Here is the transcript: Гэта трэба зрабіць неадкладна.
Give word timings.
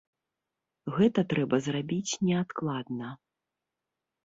Гэта 0.95 1.25
трэба 1.35 1.59
зрабіць 1.67 2.17
неадкладна. 2.31 3.13